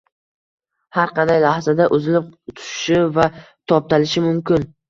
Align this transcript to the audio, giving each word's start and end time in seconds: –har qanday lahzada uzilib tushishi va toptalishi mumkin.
–har 0.97 1.13
qanday 1.19 1.43
lahzada 1.43 1.87
uzilib 1.99 2.33
tushishi 2.57 2.99
va 3.21 3.29
toptalishi 3.75 4.29
mumkin. 4.31 4.71